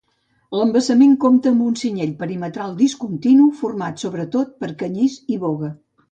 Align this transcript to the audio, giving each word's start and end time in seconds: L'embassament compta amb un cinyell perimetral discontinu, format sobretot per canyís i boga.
L'embassament 0.59 1.11
compta 1.25 1.49
amb 1.55 1.65
un 1.65 1.75
cinyell 1.81 2.15
perimetral 2.21 2.73
discontinu, 2.79 3.45
format 3.59 4.01
sobretot 4.05 4.55
per 4.65 4.71
canyís 4.81 5.19
i 5.35 5.39
boga. 5.45 5.71